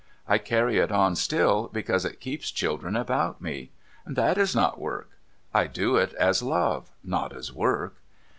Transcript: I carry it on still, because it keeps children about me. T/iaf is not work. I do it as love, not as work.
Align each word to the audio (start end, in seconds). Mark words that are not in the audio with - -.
I 0.27 0.39
carry 0.39 0.79
it 0.79 0.91
on 0.91 1.15
still, 1.15 1.69
because 1.71 2.05
it 2.05 2.19
keeps 2.19 2.49
children 2.49 2.95
about 2.95 3.39
me. 3.39 3.69
T/iaf 4.07 4.35
is 4.35 4.55
not 4.55 4.79
work. 4.79 5.11
I 5.53 5.67
do 5.67 5.95
it 5.95 6.13
as 6.15 6.41
love, 6.41 6.89
not 7.03 7.35
as 7.37 7.53
work. 7.53 7.97